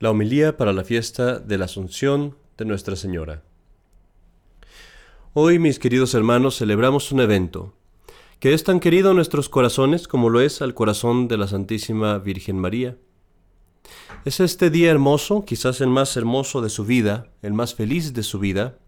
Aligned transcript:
La 0.00 0.12
homilía 0.12 0.56
para 0.56 0.72
la 0.72 0.84
fiesta 0.84 1.40
de 1.40 1.58
la 1.58 1.64
Asunción 1.64 2.36
de 2.56 2.64
Nuestra 2.64 2.94
Señora. 2.94 3.42
Hoy, 5.34 5.58
mis 5.58 5.80
queridos 5.80 6.14
hermanos, 6.14 6.56
celebramos 6.56 7.10
un 7.10 7.18
evento 7.18 7.74
que 8.38 8.54
es 8.54 8.62
tan 8.62 8.78
querido 8.78 9.10
a 9.10 9.14
nuestros 9.14 9.48
corazones 9.48 10.06
como 10.06 10.30
lo 10.30 10.40
es 10.40 10.62
al 10.62 10.72
corazón 10.72 11.26
de 11.26 11.36
la 11.36 11.48
Santísima 11.48 12.16
Virgen 12.18 12.60
María. 12.60 12.96
Es 14.24 14.38
este 14.38 14.70
día 14.70 14.92
hermoso, 14.92 15.44
quizás 15.44 15.80
el 15.80 15.88
más 15.88 16.16
hermoso 16.16 16.62
de 16.62 16.70
su 16.70 16.84
vida, 16.84 17.32
el 17.42 17.52
más 17.52 17.74
feliz 17.74 18.14
de 18.14 18.22
su 18.22 18.38
vida, 18.38 18.78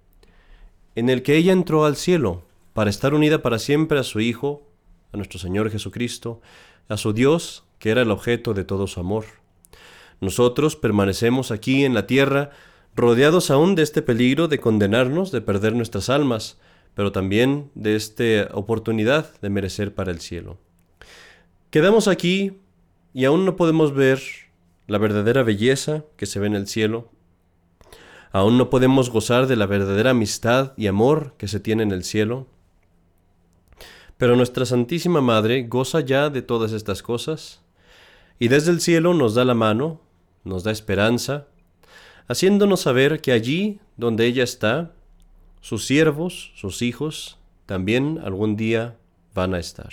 en 0.95 1.11
el 1.11 1.24
que 1.24 1.34
ella 1.36 1.52
entró 1.52 1.86
al 1.86 1.96
cielo 1.96 2.45
para 2.72 2.88
estar 2.88 3.14
unida 3.14 3.42
para 3.42 3.58
siempre 3.58 3.98
a 3.98 4.04
su 4.04 4.20
Hijo, 4.20 4.62
a 5.12 5.16
nuestro 5.16 5.40
Señor 5.40 5.72
Jesucristo, 5.72 6.40
a 6.88 6.96
su 6.96 7.12
Dios, 7.12 7.64
que 7.80 7.90
era 7.90 8.02
el 8.02 8.12
objeto 8.12 8.54
de 8.54 8.62
todo 8.62 8.86
su 8.86 9.00
amor. 9.00 9.39
Nosotros 10.21 10.77
permanecemos 10.77 11.50
aquí 11.50 11.84
en 11.84 11.94
la 11.94 12.07
tierra, 12.07 12.50
rodeados 12.94 13.50
aún 13.50 13.75
de 13.75 13.82
este 13.82 14.03
peligro 14.03 14.49
de 14.49 14.61
condenarnos, 14.61 15.32
de 15.32 15.40
perder 15.40 15.75
nuestras 15.75 16.11
almas, 16.11 16.58
pero 16.94 17.13
también 17.13 17.71
de 17.75 17.96
esta 17.96 18.49
oportunidad 18.53 19.41
de 19.41 19.50
merecer 19.50 19.94
para 19.94 20.11
el 20.11 20.21
cielo. 20.21 20.58
Quedamos 21.71 22.08
aquí 22.08 22.58
y 23.14 23.25
aún 23.25 23.44
no 23.44 23.57
podemos 23.57 23.94
ver 23.94 24.21
la 24.86 24.99
verdadera 24.99 25.43
belleza 25.43 26.04
que 26.17 26.27
se 26.27 26.41
ve 26.41 26.49
en 26.49 26.57
el 26.57 26.66
cielo. 26.66 27.11
Aún 28.32 28.58
no 28.58 28.71
podemos 28.71 29.11
gozar 29.11 29.46
de 29.46 29.57
la 29.57 29.66
verdadera 29.66 30.11
amistad 30.11 30.72
y 30.77 30.86
amor 30.86 31.35
que 31.39 31.49
se 31.49 31.61
tiene 31.61 31.82
en 31.82 31.93
el 31.93 32.05
cielo. 32.05 32.47
Pero 34.19 34.36
nuestra 34.36 34.66
Santísima 34.66 35.20
Madre 35.20 35.62
goza 35.62 36.00
ya 36.00 36.28
de 36.28 36.42
todas 36.42 36.72
estas 36.72 37.02
cosas 37.02 37.62
y 38.39 38.48
desde 38.48 38.70
el 38.70 38.80
cielo 38.80 39.14
nos 39.14 39.34
da 39.34 39.44
la 39.44 39.55
mano 39.55 40.00
nos 40.44 40.64
da 40.64 40.70
esperanza, 40.70 41.47
haciéndonos 42.28 42.80
saber 42.80 43.20
que 43.20 43.33
allí 43.33 43.80
donde 43.96 44.27
ella 44.27 44.44
está, 44.44 44.92
sus 45.60 45.86
siervos, 45.86 46.52
sus 46.55 46.83
hijos, 46.83 47.38
también 47.66 48.19
algún 48.24 48.56
día 48.56 48.96
van 49.34 49.55
a 49.55 49.58
estar. 49.58 49.92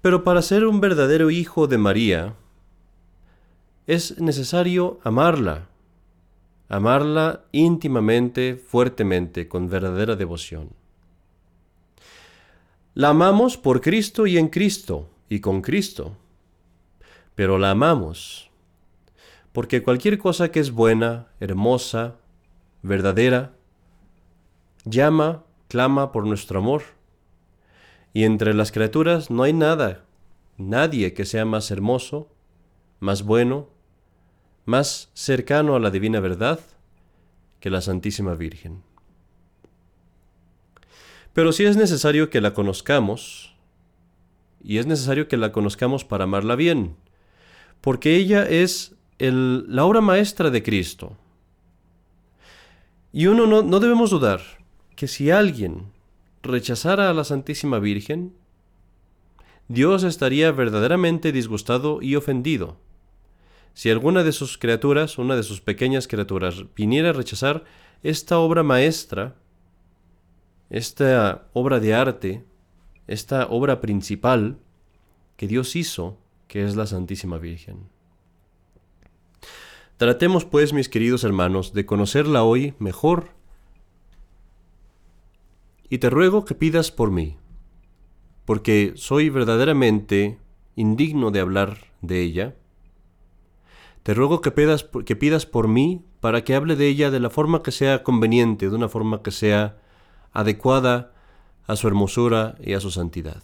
Pero 0.00 0.24
para 0.24 0.42
ser 0.42 0.66
un 0.66 0.80
verdadero 0.80 1.30
hijo 1.30 1.66
de 1.66 1.78
María, 1.78 2.34
es 3.86 4.20
necesario 4.20 5.00
amarla, 5.04 5.68
amarla 6.68 7.44
íntimamente, 7.52 8.56
fuertemente, 8.56 9.48
con 9.48 9.68
verdadera 9.68 10.16
devoción. 10.16 10.70
La 12.94 13.10
amamos 13.10 13.56
por 13.56 13.80
Cristo 13.80 14.26
y 14.26 14.38
en 14.38 14.48
Cristo 14.48 15.08
y 15.28 15.40
con 15.40 15.62
Cristo 15.62 16.16
pero 17.34 17.58
la 17.58 17.70
amamos. 17.70 18.50
Porque 19.52 19.82
cualquier 19.82 20.18
cosa 20.18 20.50
que 20.50 20.60
es 20.60 20.70
buena, 20.70 21.28
hermosa, 21.40 22.16
verdadera, 22.82 23.54
llama, 24.84 25.44
clama 25.68 26.12
por 26.12 26.26
nuestro 26.26 26.58
amor. 26.60 26.82
Y 28.12 28.24
entre 28.24 28.54
las 28.54 28.72
criaturas 28.72 29.30
no 29.30 29.42
hay 29.42 29.52
nada, 29.52 30.04
nadie 30.56 31.14
que 31.14 31.24
sea 31.24 31.44
más 31.44 31.70
hermoso, 31.70 32.28
más 33.00 33.22
bueno, 33.22 33.68
más 34.64 35.10
cercano 35.14 35.74
a 35.74 35.80
la 35.80 35.90
divina 35.90 36.20
verdad 36.20 36.60
que 37.60 37.70
la 37.70 37.80
Santísima 37.80 38.34
Virgen. 38.34 38.82
Pero 41.32 41.52
si 41.52 41.64
es 41.64 41.76
necesario 41.76 42.28
que 42.28 42.40
la 42.40 42.52
conozcamos, 42.52 43.56
y 44.62 44.78
es 44.78 44.86
necesario 44.86 45.28
que 45.28 45.36
la 45.36 45.52
conozcamos 45.52 46.04
para 46.04 46.24
amarla 46.24 46.56
bien, 46.56 46.96
porque 47.82 48.16
ella 48.16 48.44
es 48.44 48.94
la 49.18 49.84
obra 49.84 50.00
maestra 50.00 50.48
de 50.50 50.62
Cristo. 50.62 51.16
Y 53.12 53.26
uno 53.26 53.46
no, 53.46 53.62
no 53.62 53.78
debemos 53.78 54.10
dudar 54.10 54.40
que 54.96 55.06
si 55.06 55.30
alguien 55.30 55.92
rechazara 56.42 57.10
a 57.10 57.12
la 57.12 57.24
Santísima 57.24 57.78
Virgen, 57.78 58.32
Dios 59.68 60.04
estaría 60.04 60.50
verdaderamente 60.52 61.32
disgustado 61.32 62.00
y 62.00 62.16
ofendido. 62.16 62.78
Si 63.74 63.90
alguna 63.90 64.22
de 64.22 64.32
sus 64.32 64.58
criaturas, 64.58 65.18
una 65.18 65.36
de 65.36 65.42
sus 65.42 65.60
pequeñas 65.60 66.06
criaturas, 66.06 66.64
viniera 66.74 67.10
a 67.10 67.14
rechazar 67.14 67.64
esta 68.02 68.38
obra 68.38 68.62
maestra, 68.62 69.36
esta 70.70 71.48
obra 71.52 71.80
de 71.80 71.94
arte, 71.94 72.44
esta 73.06 73.46
obra 73.46 73.80
principal 73.80 74.58
que 75.36 75.48
Dios 75.48 75.74
hizo, 75.76 76.18
que 76.52 76.62
es 76.64 76.76
la 76.76 76.86
Santísima 76.86 77.38
Virgen. 77.38 77.88
Tratemos 79.96 80.44
pues, 80.44 80.74
mis 80.74 80.90
queridos 80.90 81.24
hermanos, 81.24 81.72
de 81.72 81.86
conocerla 81.86 82.42
hoy 82.42 82.74
mejor 82.78 83.30
y 85.88 85.96
te 85.96 86.10
ruego 86.10 86.44
que 86.44 86.54
pidas 86.54 86.90
por 86.90 87.10
mí, 87.10 87.38
porque 88.44 88.92
soy 88.96 89.30
verdaderamente 89.30 90.40
indigno 90.76 91.30
de 91.30 91.40
hablar 91.40 91.78
de 92.02 92.20
ella. 92.20 92.54
Te 94.02 94.12
ruego 94.12 94.42
que 94.42 94.50
pidas, 94.50 94.86
que 95.06 95.16
pidas 95.16 95.46
por 95.46 95.68
mí 95.68 96.04
para 96.20 96.44
que 96.44 96.54
hable 96.54 96.76
de 96.76 96.86
ella 96.86 97.10
de 97.10 97.20
la 97.20 97.30
forma 97.30 97.62
que 97.62 97.72
sea 97.72 98.02
conveniente, 98.02 98.68
de 98.68 98.76
una 98.76 98.90
forma 98.90 99.22
que 99.22 99.30
sea 99.30 99.78
adecuada 100.34 101.14
a 101.66 101.76
su 101.76 101.88
hermosura 101.88 102.56
y 102.60 102.74
a 102.74 102.80
su 102.80 102.90
santidad. 102.90 103.42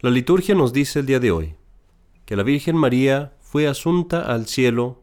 La 0.00 0.10
liturgia 0.10 0.54
nos 0.54 0.74
dice 0.74 0.98
el 0.98 1.06
día 1.06 1.20
de 1.20 1.30
hoy 1.30 1.54
que 2.26 2.36
la 2.36 2.42
Virgen 2.42 2.76
María 2.76 3.32
fue 3.40 3.66
asunta 3.66 4.20
al 4.20 4.46
cielo 4.46 5.02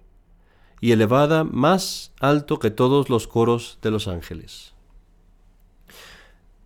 y 0.82 0.92
elevada 0.92 1.44
más 1.44 2.14
alto 2.20 2.60
que 2.60 2.70
todos 2.70 3.10
los 3.10 3.28
coros 3.28 3.80
de 3.82 3.90
los 3.90 4.08
ángeles. 4.08 4.74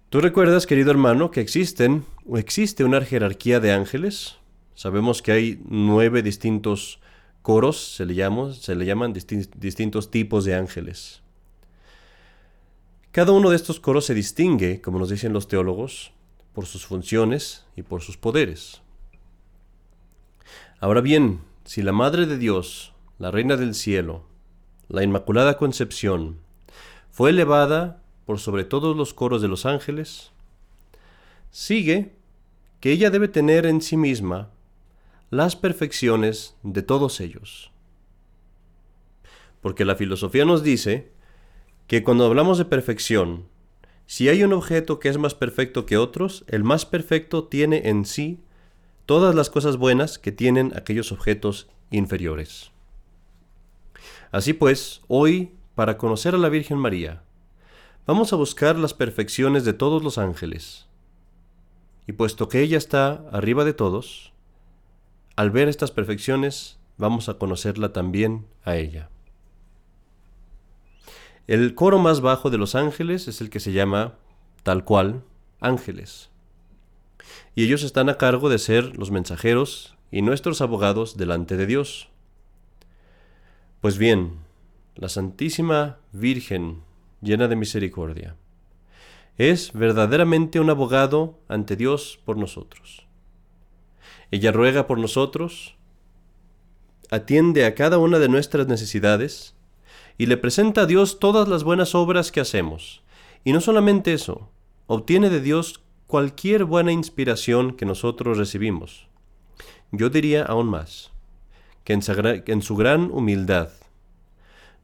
¿Tú 0.09 0.19
recuerdas, 0.19 0.67
querido 0.67 0.91
hermano, 0.91 1.31
que 1.31 1.39
existen 1.39 2.03
o 2.27 2.37
existe 2.37 2.83
una 2.83 2.99
jerarquía 3.01 3.61
de 3.61 3.71
ángeles? 3.71 4.35
Sabemos 4.75 5.21
que 5.21 5.31
hay 5.31 5.61
nueve 5.69 6.21
distintos 6.21 6.99
coros, 7.41 7.95
se 7.95 8.05
le, 8.05 8.15
llaman, 8.15 9.13
distintos 9.13 10.11
tipos 10.11 10.43
de 10.43 10.55
ángeles. 10.55 11.21
Cada 13.11 13.31
uno 13.31 13.51
de 13.51 13.55
estos 13.55 13.79
coros 13.79 14.05
se 14.05 14.13
distingue, 14.13 14.81
como 14.81 14.99
nos 14.99 15.09
dicen 15.09 15.31
los 15.31 15.47
teólogos, 15.47 16.11
por 16.57 16.65
sus 16.65 16.87
funciones 16.87 17.67
y 17.75 17.83
por 17.83 18.01
sus 18.01 18.17
poderes. 18.17 18.81
Ahora 20.79 21.01
bien, 21.01 21.41
si 21.65 21.83
la 21.83 21.91
Madre 21.91 22.25
de 22.25 22.39
Dios, 22.39 22.95
la 23.19 23.29
Reina 23.29 23.57
del 23.57 23.75
Cielo, 23.75 24.23
la 24.89 25.03
Inmaculada 25.03 25.55
Concepción, 25.57 26.39
fue 27.11 27.29
elevada 27.29 28.01
por 28.25 28.39
sobre 28.39 28.63
todos 28.63 28.97
los 28.97 29.13
coros 29.13 29.43
de 29.43 29.47
los 29.47 29.67
ángeles, 29.67 30.31
sigue 31.51 32.15
que 32.79 32.91
ella 32.91 33.11
debe 33.11 33.27
tener 33.27 33.67
en 33.67 33.79
sí 33.79 33.95
misma 33.95 34.49
las 35.29 35.55
perfecciones 35.55 36.55
de 36.63 36.81
todos 36.81 37.19
ellos. 37.19 37.69
Porque 39.61 39.85
la 39.85 39.93
filosofía 39.93 40.43
nos 40.43 40.63
dice 40.63 41.11
que 41.85 42.03
cuando 42.03 42.25
hablamos 42.25 42.57
de 42.57 42.65
perfección, 42.65 43.45
si 44.07 44.29
hay 44.29 44.41
un 44.43 44.53
objeto 44.53 44.99
que 44.99 45.09
es 45.09 45.17
más 45.17 45.35
perfecto 45.35 45.85
que 45.85 45.97
otros, 45.97 46.45
el 46.47 46.63
más 46.63 46.85
perfecto 46.85 47.43
tiene 47.43 47.89
en 47.89 48.05
sí 48.05 48.39
todas 49.05 49.35
las 49.35 49.49
cosas 49.49 49.75
buenas 49.75 50.17
que 50.17 50.31
tienen 50.31 50.71
aquellos 50.75 51.11
objetos 51.11 51.67
inferiores. 51.91 52.71
Así 54.31 54.53
pues, 54.53 55.01
hoy, 55.07 55.51
para 55.75 55.97
conocer 55.97 56.35
a 56.35 56.37
la 56.37 56.47
Virgen 56.47 56.77
María, 56.77 57.21
vamos 58.05 58.31
a 58.31 58.37
buscar 58.37 58.77
las 58.77 58.93
perfecciones 58.93 59.65
de 59.65 59.73
todos 59.73 60.01
los 60.01 60.17
ángeles. 60.17 60.87
Y 62.07 62.13
puesto 62.13 62.47
que 62.47 62.61
ella 62.61 62.77
está 62.77 63.25
arriba 63.33 63.65
de 63.65 63.73
todos, 63.73 64.31
al 65.35 65.51
ver 65.51 65.67
estas 65.67 65.91
perfecciones, 65.91 66.79
vamos 66.97 67.27
a 67.27 67.37
conocerla 67.37 67.91
también 67.91 68.45
a 68.63 68.77
ella. 68.77 69.09
El 71.47 71.75
coro 71.75 71.97
más 71.97 72.19
bajo 72.19 72.49
de 72.49 72.57
los 72.57 72.75
ángeles 72.75 73.29
es 73.29 73.39
el 73.39 73.49
que 73.49 73.61
se 73.61 73.71
llama, 73.71 74.15
tal 74.63 74.83
cual, 74.83 75.23
ángeles. 75.61 76.29
Y 77.55 77.63
ellos 77.63 77.83
están 77.83 78.09
a 78.09 78.17
cargo 78.17 78.49
de 78.49 78.59
ser 78.59 78.97
los 78.97 79.11
mensajeros 79.11 79.95
y 80.11 80.21
nuestros 80.21 80.59
abogados 80.59 81.15
delante 81.15 81.55
de 81.55 81.65
Dios. 81.65 82.09
Pues 83.79 83.97
bien, 83.97 84.33
la 84.95 85.07
Santísima 85.07 85.99
Virgen, 86.11 86.81
llena 87.21 87.47
de 87.47 87.55
misericordia, 87.55 88.35
es 89.37 89.71
verdaderamente 89.71 90.59
un 90.59 90.69
abogado 90.69 91.39
ante 91.47 91.77
Dios 91.77 92.19
por 92.25 92.37
nosotros. 92.37 93.07
Ella 94.31 94.51
ruega 94.51 94.85
por 94.85 94.99
nosotros, 94.99 95.77
atiende 97.09 97.65
a 97.65 97.73
cada 97.73 97.99
una 97.99 98.19
de 98.19 98.27
nuestras 98.27 98.67
necesidades, 98.67 99.56
y 100.17 100.25
le 100.25 100.37
presenta 100.37 100.81
a 100.81 100.85
Dios 100.85 101.19
todas 101.19 101.47
las 101.47 101.63
buenas 101.63 101.95
obras 101.95 102.31
que 102.31 102.39
hacemos. 102.39 103.03
Y 103.43 103.53
no 103.53 103.61
solamente 103.61 104.13
eso, 104.13 104.49
obtiene 104.87 105.29
de 105.29 105.41
Dios 105.41 105.81
cualquier 106.07 106.65
buena 106.65 106.91
inspiración 106.91 107.75
que 107.75 107.85
nosotros 107.85 108.37
recibimos, 108.37 109.07
Yo 109.91 110.09
diría 110.09 110.43
aún 110.43 110.67
más, 110.67 111.11
que 111.83 111.93
en 111.93 112.61
su 112.61 112.75
gran 112.75 113.11
humildad, 113.11 113.69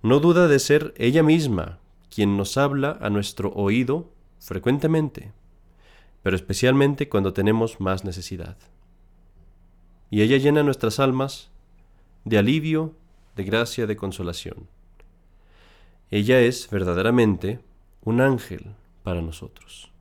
no 0.02 0.20
duda 0.20 0.48
de 0.48 0.60
ser 0.60 0.94
ella 0.98 1.24
misma 1.24 1.80
quien 2.14 2.38
nos 2.38 2.58
habla 2.58 2.98
a 3.02 3.10
nuestro 3.10 3.52
oído 3.54 4.12
frecuentemente, 4.40 5.32
pero 6.22 6.36
especialmente 6.36 7.10
cuando 7.10 7.34
tenemos 7.34 7.80
más 7.80 8.04
necesidad. 8.04 8.58
Y 10.10 10.22
ella 10.22 10.38
llena 10.38 10.62
nuestras 10.62 11.00
almas 11.00 11.50
de 12.26 12.38
alivio, 12.38 12.94
de 13.36 13.44
gracia, 13.46 13.88
de 13.88 13.96
consolación. 13.96 14.68
Ella 16.16 16.42
es 16.42 16.70
verdaderamente 16.70 17.60
un 18.04 18.22
ángel 18.22 18.76
para 19.02 19.24
nosotros. 19.24 19.92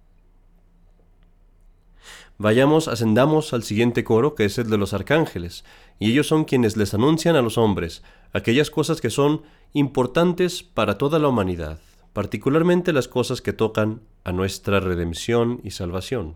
Vayamos, 2.36 2.86
ascendamos 2.86 3.54
al 3.54 3.62
siguiente 3.62 4.04
coro, 4.04 4.34
que 4.34 4.44
es 4.44 4.58
el 4.58 4.68
de 4.68 4.76
los 4.76 4.92
arcángeles, 4.92 5.64
y 5.98 6.10
ellos 6.10 6.26
son 6.26 6.44
quienes 6.44 6.76
les 6.76 6.92
anuncian 6.92 7.34
a 7.34 7.40
los 7.40 7.56
hombres 7.56 8.02
aquellas 8.34 8.68
cosas 8.68 9.00
que 9.00 9.08
son 9.08 9.40
importantes 9.72 10.62
para 10.62 10.98
toda 10.98 11.18
la 11.18 11.28
humanidad, 11.28 11.80
particularmente 12.12 12.92
las 12.92 13.08
cosas 13.08 13.40
que 13.40 13.54
tocan 13.54 14.02
a 14.22 14.32
nuestra 14.32 14.80
redención 14.80 15.62
y 15.64 15.70
salvación. 15.70 16.34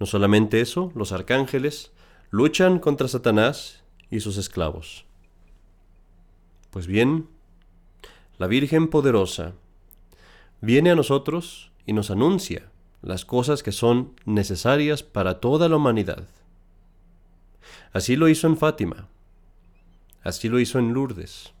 No 0.00 0.06
solamente 0.06 0.60
eso, 0.60 0.90
los 0.96 1.12
arcángeles 1.12 1.92
luchan 2.30 2.80
contra 2.80 3.06
Satanás 3.06 3.84
y 4.10 4.18
sus 4.18 4.36
esclavos. 4.36 5.04
Pues 6.72 6.88
bien, 6.88 7.28
la 8.38 8.46
Virgen 8.46 8.88
poderosa 8.88 9.54
viene 10.60 10.90
a 10.90 10.94
nosotros 10.94 11.72
y 11.86 11.92
nos 11.92 12.10
anuncia 12.10 12.70
las 13.02 13.24
cosas 13.24 13.62
que 13.62 13.72
son 13.72 14.14
necesarias 14.24 15.02
para 15.02 15.40
toda 15.40 15.68
la 15.68 15.76
humanidad. 15.76 16.26
Así 17.92 18.16
lo 18.16 18.28
hizo 18.28 18.46
en 18.46 18.56
Fátima, 18.56 19.08
así 20.22 20.48
lo 20.48 20.60
hizo 20.60 20.78
en 20.78 20.92
Lourdes. 20.92 21.52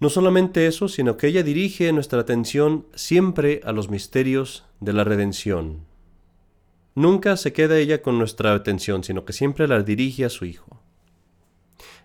No 0.00 0.10
solamente 0.10 0.66
eso, 0.66 0.88
sino 0.88 1.16
que 1.16 1.28
ella 1.28 1.42
dirige 1.42 1.90
nuestra 1.92 2.20
atención 2.20 2.86
siempre 2.94 3.60
a 3.64 3.72
los 3.72 3.88
misterios 3.88 4.64
de 4.80 4.92
la 4.92 5.04
redención. 5.04 5.86
Nunca 6.94 7.36
se 7.36 7.52
queda 7.52 7.78
ella 7.78 8.02
con 8.02 8.18
nuestra 8.18 8.52
atención, 8.52 9.04
sino 9.04 9.24
que 9.24 9.32
siempre 9.32 9.66
la 9.66 9.82
dirige 9.82 10.24
a 10.24 10.30
su 10.30 10.44
Hijo. 10.44 10.80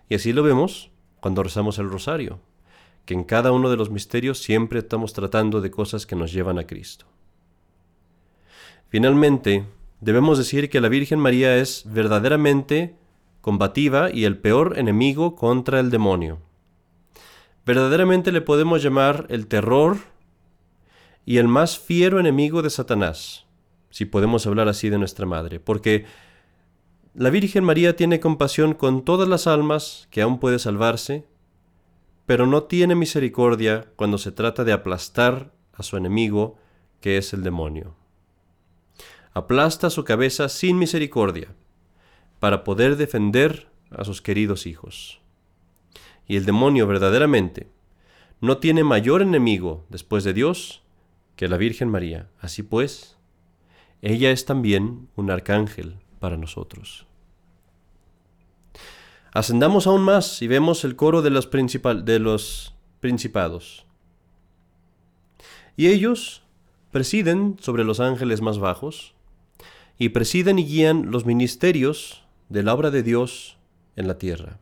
Y 0.08 0.14
así 0.14 0.32
lo 0.32 0.42
vemos 0.42 0.90
cuando 1.20 1.42
rezamos 1.42 1.78
el 1.78 1.90
rosario 1.90 2.40
que 3.04 3.14
en 3.14 3.24
cada 3.24 3.52
uno 3.52 3.70
de 3.70 3.76
los 3.76 3.90
misterios 3.90 4.38
siempre 4.38 4.78
estamos 4.78 5.12
tratando 5.12 5.60
de 5.60 5.70
cosas 5.70 6.06
que 6.06 6.16
nos 6.16 6.32
llevan 6.32 6.58
a 6.58 6.66
Cristo. 6.66 7.06
Finalmente, 8.88 9.64
debemos 10.00 10.38
decir 10.38 10.70
que 10.70 10.80
la 10.80 10.88
Virgen 10.88 11.18
María 11.18 11.56
es 11.56 11.82
verdaderamente 11.86 12.94
combativa 13.40 14.10
y 14.12 14.24
el 14.24 14.38
peor 14.38 14.78
enemigo 14.78 15.34
contra 15.34 15.80
el 15.80 15.90
demonio. 15.90 16.38
Verdaderamente 17.64 18.32
le 18.32 18.40
podemos 18.40 18.82
llamar 18.82 19.26
el 19.28 19.46
terror 19.46 19.98
y 21.24 21.38
el 21.38 21.48
más 21.48 21.78
fiero 21.78 22.18
enemigo 22.18 22.62
de 22.62 22.70
Satanás, 22.70 23.44
si 23.90 24.04
podemos 24.04 24.46
hablar 24.46 24.68
así 24.68 24.88
de 24.88 24.98
nuestra 24.98 25.26
Madre, 25.26 25.60
porque 25.60 26.04
la 27.14 27.30
Virgen 27.30 27.64
María 27.64 27.96
tiene 27.96 28.20
compasión 28.20 28.74
con 28.74 29.04
todas 29.04 29.28
las 29.28 29.48
almas 29.48 30.06
que 30.10 30.22
aún 30.22 30.38
puede 30.38 30.60
salvarse, 30.60 31.26
pero 32.24 32.46
no 32.46 32.64
tiene 32.64 32.94
misericordia 32.94 33.86
cuando 33.96 34.16
se 34.16 34.30
trata 34.30 34.62
de 34.62 34.72
aplastar 34.72 35.52
a 35.72 35.82
su 35.82 35.96
enemigo, 35.96 36.56
que 37.00 37.16
es 37.16 37.32
el 37.32 37.42
demonio. 37.42 37.96
Aplasta 39.32 39.90
su 39.90 40.04
cabeza 40.04 40.48
sin 40.48 40.78
misericordia, 40.78 41.54
para 42.38 42.62
poder 42.62 42.96
defender 42.96 43.68
a 43.90 44.04
sus 44.04 44.22
queridos 44.22 44.66
hijos. 44.66 45.20
Y 46.28 46.36
el 46.36 46.46
demonio 46.46 46.86
verdaderamente 46.86 47.68
no 48.40 48.58
tiene 48.58 48.84
mayor 48.84 49.20
enemigo 49.20 49.84
después 49.88 50.22
de 50.22 50.32
Dios 50.32 50.82
que 51.34 51.48
la 51.48 51.56
Virgen 51.56 51.88
María. 51.88 52.28
Así 52.40 52.62
pues, 52.62 53.18
ella 54.00 54.30
es 54.30 54.44
también 54.44 55.08
un 55.16 55.30
arcángel 55.30 55.96
para 56.20 56.36
nosotros. 56.36 57.06
Ascendamos 59.32 59.86
aún 59.86 60.02
más 60.02 60.42
y 60.42 60.46
vemos 60.48 60.84
el 60.84 60.94
coro 60.94 61.22
de 61.22 61.30
los, 61.30 61.50
de 61.50 62.18
los 62.18 62.74
principados. 63.00 63.86
Y 65.76 65.88
ellos 65.88 66.42
presiden 66.90 67.56
sobre 67.60 67.84
los 67.84 68.00
ángeles 68.00 68.40
más 68.40 68.58
bajos, 68.58 69.14
y 70.00 70.08
presiden 70.08 70.58
y 70.58 70.64
guían 70.64 71.10
los 71.10 71.26
ministerios 71.26 72.24
de 72.48 72.62
la 72.62 72.72
obra 72.72 72.90
de 72.90 73.02
Dios 73.02 73.58
en 73.96 74.08
la 74.08 74.16
tierra. 74.16 74.58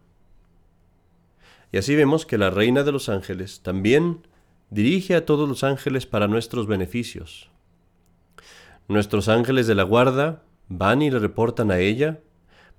Y 1.71 1.79
así 1.79 1.95
vemos 1.95 2.27
que 2.27 2.39
la 2.39 2.51
reina 2.51 2.83
de 2.83 2.91
los 2.91 3.09
ángeles 3.09 3.61
también 3.61 4.27
dirige 4.71 5.15
a 5.15 5.25
todos 5.25 5.49
los 5.49 5.63
ángeles 5.63 6.07
para 6.07 6.27
nuestros 6.27 6.67
beneficios. 6.67 7.51
Nuestros 8.89 9.29
ángeles 9.29 9.69
de 9.69 9.77
la 9.77 9.85
guarda 9.85 10.43
van 10.69 11.03
y 11.03 11.11
le 11.11 11.19
reportan 11.19 11.71
a 11.71 11.79
ella 11.79 12.21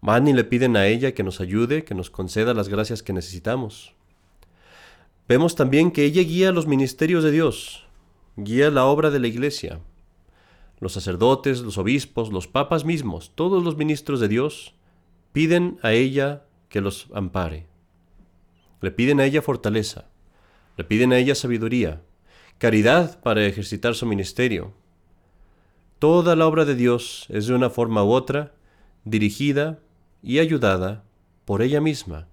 Van 0.01 0.27
y 0.27 0.33
le 0.33 0.45
piden 0.45 0.77
a 0.77 0.87
ella 0.87 1.13
que 1.13 1.23
nos 1.23 1.41
ayude, 1.41 1.83
que 1.83 1.93
nos 1.93 2.09
conceda 2.09 2.53
las 2.53 2.69
gracias 2.69 3.03
que 3.03 3.11
necesitamos. 3.11 3.93
Vemos 5.27 5.55
también 5.55 5.91
que 5.91 6.05
ella 6.05 6.23
guía 6.23 6.51
los 6.51 6.67
ministerios 6.67 7.23
de 7.23 7.31
Dios, 7.31 7.85
guía 8.37 8.71
la 8.71 8.85
obra 8.85 9.09
de 9.09 9.19
la 9.19 9.27
iglesia. 9.27 9.81
Los 10.79 10.93
sacerdotes, 10.93 11.59
los 11.59 11.77
obispos, 11.77 12.31
los 12.31 12.47
papas 12.47 12.85
mismos, 12.85 13.33
todos 13.35 13.61
los 13.61 13.75
ministros 13.75 14.21
de 14.21 14.29
Dios 14.29 14.73
piden 15.33 15.77
a 15.83 15.91
ella 15.91 16.45
que 16.69 16.79
los 16.79 17.07
ampare. 17.13 17.67
Le 18.81 18.91
piden 18.91 19.19
a 19.19 19.25
ella 19.25 19.41
fortaleza, 19.41 20.05
le 20.77 20.85
piden 20.85 21.11
a 21.11 21.17
ella 21.17 21.35
sabiduría, 21.35 22.01
caridad 22.57 23.21
para 23.21 23.45
ejercitar 23.45 23.95
su 23.95 24.05
ministerio. 24.05 24.73
Toda 25.99 26.37
la 26.37 26.47
obra 26.47 26.63
de 26.63 26.75
Dios 26.75 27.25
es 27.27 27.47
de 27.47 27.53
una 27.53 27.69
forma 27.69 28.05
u 28.05 28.11
otra 28.11 28.53
dirigida 29.03 29.79
y 30.23 30.39
ayudada 30.39 31.03
por 31.43 31.61
ella 31.61 31.81
misma, 31.81 32.27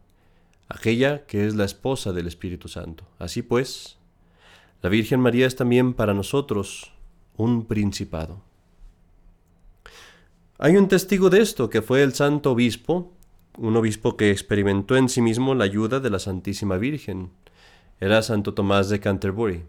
aquella 0.68 1.26
que 1.26 1.48
es 1.48 1.56
la 1.56 1.64
esposa 1.64 2.12
del 2.12 2.28
Espíritu 2.28 2.68
Santo. 2.68 3.02
Así 3.18 3.42
pues, 3.42 3.98
la 4.82 4.88
Virgen 4.88 5.18
María 5.18 5.48
es 5.48 5.56
también 5.56 5.94
para 5.94 6.14
nosotros 6.14 6.92
un 7.36 7.66
principado. 7.66 8.40
Hay 10.58 10.76
un 10.76 10.86
testigo 10.86 11.28
de 11.28 11.40
esto 11.40 11.68
que 11.68 11.82
fue 11.82 12.04
el 12.04 12.14
santo 12.14 12.52
obispo, 12.52 13.12
un 13.58 13.76
obispo 13.76 14.16
que 14.16 14.30
experimentó 14.30 14.96
en 14.96 15.08
sí 15.08 15.20
mismo 15.20 15.56
la 15.56 15.64
ayuda 15.64 15.98
de 15.98 16.10
la 16.10 16.20
Santísima 16.20 16.76
Virgen. 16.76 17.30
Era 17.98 18.22
Santo 18.22 18.54
Tomás 18.54 18.88
de 18.90 19.00
Canterbury. 19.00 19.64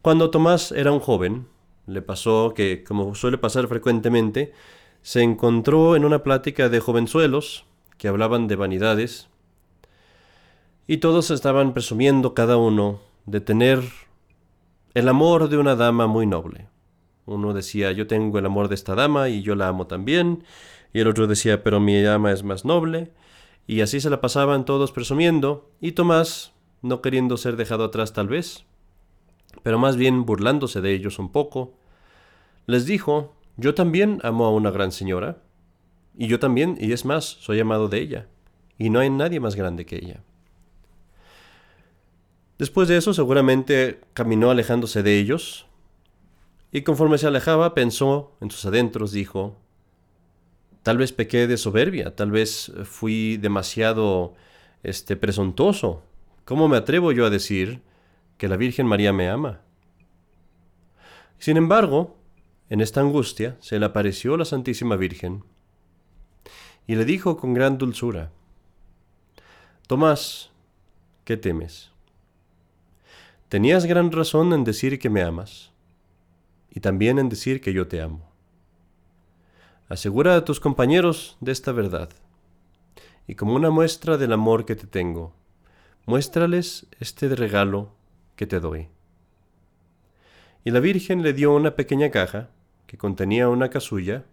Cuando 0.00 0.30
Tomás 0.30 0.72
era 0.72 0.90
un 0.90 1.00
joven, 1.00 1.46
le 1.86 2.02
pasó 2.02 2.52
que, 2.54 2.84
como 2.84 3.14
suele 3.14 3.38
pasar 3.38 3.68
frecuentemente, 3.68 4.52
se 5.02 5.22
encontró 5.22 5.96
en 5.96 6.04
una 6.04 6.22
plática 6.22 6.68
de 6.68 6.80
jovenzuelos 6.80 7.64
que 7.96 8.08
hablaban 8.08 8.48
de 8.48 8.56
vanidades 8.56 9.28
y 10.86 10.98
todos 10.98 11.30
estaban 11.30 11.72
presumiendo 11.72 12.34
cada 12.34 12.56
uno 12.56 13.00
de 13.26 13.40
tener 13.40 13.80
el 14.94 15.08
amor 15.08 15.48
de 15.48 15.56
una 15.56 15.76
dama 15.76 16.06
muy 16.06 16.26
noble. 16.26 16.66
Uno 17.26 17.52
decía, 17.52 17.92
yo 17.92 18.08
tengo 18.08 18.38
el 18.38 18.46
amor 18.46 18.68
de 18.68 18.74
esta 18.74 18.96
dama 18.96 19.28
y 19.28 19.42
yo 19.42 19.54
la 19.54 19.68
amo 19.68 19.86
también, 19.86 20.42
y 20.92 20.98
el 20.98 21.06
otro 21.06 21.28
decía, 21.28 21.62
pero 21.62 21.78
mi 21.78 22.02
dama 22.02 22.32
es 22.32 22.42
más 22.42 22.64
noble, 22.64 23.12
y 23.68 23.82
así 23.82 24.00
se 24.00 24.10
la 24.10 24.20
pasaban 24.20 24.64
todos 24.64 24.90
presumiendo, 24.90 25.70
y 25.80 25.92
Tomás, 25.92 26.52
no 26.82 27.02
queriendo 27.02 27.36
ser 27.36 27.56
dejado 27.56 27.84
atrás 27.84 28.12
tal 28.12 28.26
vez, 28.26 28.64
pero 29.62 29.78
más 29.78 29.96
bien 29.96 30.24
burlándose 30.24 30.80
de 30.80 30.92
ellos 30.94 31.18
un 31.18 31.32
poco, 31.32 31.74
les 32.66 32.86
dijo 32.86 33.34
yo 33.60 33.74
también 33.74 34.20
amo 34.22 34.46
a 34.46 34.50
una 34.50 34.70
gran 34.70 34.90
señora, 34.90 35.42
y 36.16 36.28
yo 36.28 36.38
también, 36.38 36.78
y 36.80 36.92
es 36.92 37.04
más, 37.04 37.24
soy 37.24 37.60
amado 37.60 37.88
de 37.88 38.00
ella, 38.00 38.26
y 38.78 38.88
no 38.88 39.00
hay 39.00 39.10
nadie 39.10 39.38
más 39.38 39.54
grande 39.54 39.84
que 39.84 39.96
ella. 39.96 40.22
Después 42.58 42.88
de 42.88 42.96
eso 42.96 43.12
seguramente 43.12 44.00
caminó 44.14 44.50
alejándose 44.50 45.02
de 45.02 45.18
ellos, 45.18 45.66
y 46.72 46.82
conforme 46.82 47.18
se 47.18 47.26
alejaba 47.26 47.74
pensó 47.74 48.32
en 48.40 48.50
sus 48.50 48.64
adentros, 48.64 49.12
dijo, 49.12 49.56
tal 50.82 50.96
vez 50.96 51.12
pequé 51.12 51.46
de 51.46 51.58
soberbia, 51.58 52.16
tal 52.16 52.30
vez 52.30 52.72
fui 52.84 53.36
demasiado 53.36 54.34
este 54.82 55.16
presuntuoso. 55.16 56.02
¿Cómo 56.46 56.68
me 56.68 56.78
atrevo 56.78 57.12
yo 57.12 57.26
a 57.26 57.30
decir 57.30 57.82
que 58.40 58.48
la 58.48 58.56
Virgen 58.56 58.86
María 58.86 59.12
me 59.12 59.28
ama? 59.28 59.60
Sin 61.38 61.58
embargo, 61.58 62.16
en 62.70 62.80
esta 62.80 63.02
angustia 63.02 63.58
se 63.60 63.78
le 63.78 63.84
apareció 63.84 64.38
la 64.38 64.46
Santísima 64.46 64.96
Virgen 64.96 65.44
y 66.86 66.94
le 66.94 67.04
dijo 67.04 67.36
con 67.36 67.52
gran 67.52 67.76
dulzura, 67.76 68.32
Tomás, 69.86 70.50
¿qué 71.24 71.36
temes? 71.36 71.90
Tenías 73.50 73.84
gran 73.84 74.10
razón 74.10 74.54
en 74.54 74.64
decir 74.64 74.98
que 74.98 75.10
me 75.10 75.20
amas 75.20 75.70
y 76.70 76.80
también 76.80 77.18
en 77.18 77.28
decir 77.28 77.60
que 77.60 77.74
yo 77.74 77.88
te 77.88 78.00
amo. 78.00 78.26
Asegura 79.90 80.34
a 80.36 80.46
tus 80.46 80.60
compañeros 80.60 81.36
de 81.40 81.52
esta 81.52 81.72
verdad. 81.72 82.08
Y 83.26 83.34
como 83.34 83.54
una 83.54 83.68
muestra 83.68 84.16
del 84.16 84.32
amor 84.32 84.64
que 84.64 84.76
te 84.76 84.86
tengo, 84.86 85.34
muéstrales 86.06 86.86
este 87.00 87.28
regalo 87.34 87.99
que 88.40 88.46
te 88.46 88.58
doy. 88.58 88.88
Y 90.64 90.70
la 90.70 90.80
Virgen 90.80 91.22
le 91.22 91.34
dio 91.34 91.54
una 91.54 91.76
pequeña 91.76 92.10
caja 92.10 92.48
que 92.86 92.96
contenía 92.96 93.50
una 93.50 93.68
casulla 93.68 94.24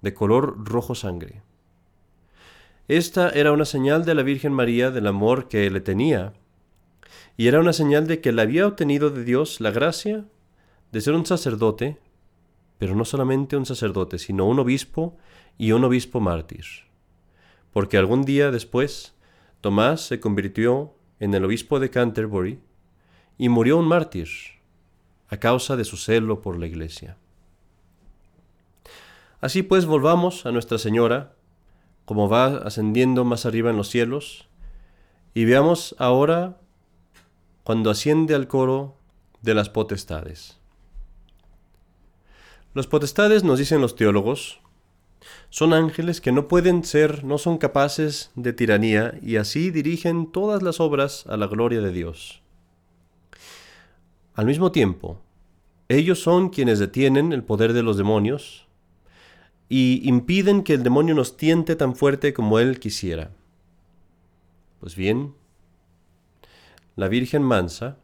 de 0.00 0.12
color 0.12 0.68
rojo 0.68 0.96
sangre. 0.96 1.42
Esta 2.88 3.30
era 3.30 3.52
una 3.52 3.64
señal 3.64 4.04
de 4.04 4.16
la 4.16 4.24
Virgen 4.24 4.52
María 4.52 4.90
del 4.90 5.06
amor 5.06 5.46
que 5.46 5.70
le 5.70 5.80
tenía, 5.80 6.32
y 7.36 7.46
era 7.46 7.60
una 7.60 7.72
señal 7.72 8.08
de 8.08 8.20
que 8.20 8.32
le 8.32 8.42
había 8.42 8.66
obtenido 8.66 9.08
de 9.10 9.22
Dios 9.22 9.60
la 9.60 9.70
gracia 9.70 10.24
de 10.90 11.00
ser 11.00 11.14
un 11.14 11.24
sacerdote, 11.24 11.96
pero 12.78 12.96
no 12.96 13.04
solamente 13.04 13.56
un 13.56 13.66
sacerdote, 13.66 14.18
sino 14.18 14.46
un 14.46 14.58
obispo 14.58 15.16
y 15.58 15.70
un 15.70 15.84
obispo 15.84 16.18
mártir. 16.18 16.64
Porque 17.72 17.98
algún 17.98 18.24
día 18.24 18.50
después, 18.50 19.14
Tomás 19.60 20.00
se 20.00 20.18
convirtió 20.18 20.92
en 21.20 21.34
el 21.34 21.44
obispo 21.44 21.78
de 21.78 21.90
Canterbury 21.90 22.58
y 23.38 23.48
murió 23.48 23.78
un 23.78 23.86
mártir 23.86 24.28
a 25.28 25.36
causa 25.38 25.76
de 25.76 25.84
su 25.84 25.96
celo 25.96 26.42
por 26.42 26.58
la 26.58 26.66
iglesia. 26.66 27.16
Así 29.40 29.62
pues, 29.62 29.86
volvamos 29.86 30.46
a 30.46 30.52
Nuestra 30.52 30.78
Señora, 30.78 31.32
como 32.04 32.28
va 32.28 32.46
ascendiendo 32.58 33.24
más 33.24 33.46
arriba 33.46 33.70
en 33.70 33.76
los 33.76 33.88
cielos, 33.88 34.48
y 35.34 35.44
veamos 35.44 35.94
ahora 35.98 36.58
cuando 37.62 37.90
asciende 37.90 38.34
al 38.34 38.48
coro 38.48 38.96
de 39.42 39.54
las 39.54 39.68
potestades. 39.68 40.58
Los 42.74 42.86
potestades, 42.86 43.44
nos 43.44 43.58
dicen 43.58 43.80
los 43.80 43.94
teólogos, 43.94 44.60
son 45.50 45.72
ángeles 45.72 46.20
que 46.20 46.32
no 46.32 46.48
pueden 46.48 46.84
ser, 46.84 47.24
no 47.24 47.38
son 47.38 47.58
capaces 47.58 48.30
de 48.34 48.52
tiranía 48.52 49.18
y 49.22 49.36
así 49.36 49.70
dirigen 49.70 50.32
todas 50.32 50.62
las 50.62 50.80
obras 50.80 51.26
a 51.26 51.36
la 51.36 51.46
gloria 51.46 51.80
de 51.80 51.92
Dios. 51.92 52.42
Al 54.38 54.46
mismo 54.46 54.70
tiempo, 54.70 55.20
ellos 55.88 56.20
son 56.20 56.50
quienes 56.50 56.78
detienen 56.78 57.32
el 57.32 57.42
poder 57.42 57.72
de 57.72 57.82
los 57.82 57.96
demonios 57.96 58.68
y 59.68 60.08
impiden 60.08 60.62
que 60.62 60.74
el 60.74 60.84
demonio 60.84 61.16
nos 61.16 61.36
tiente 61.36 61.74
tan 61.74 61.96
fuerte 61.96 62.32
como 62.32 62.60
él 62.60 62.78
quisiera. 62.78 63.32
Pues 64.78 64.94
bien, 64.94 65.34
la 66.94 67.08
Virgen 67.08 67.42
Mansa 67.42 67.96